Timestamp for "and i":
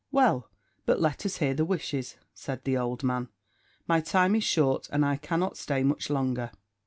4.91-5.15